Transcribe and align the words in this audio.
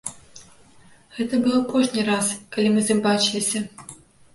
Гэта 1.19 1.41
быў 1.45 1.55
апошні 1.61 2.09
раз, 2.11 2.25
калі 2.57 2.67
мы 2.77 2.91
з 2.91 2.97
ім 2.97 3.09
бачыліся. 3.09 3.69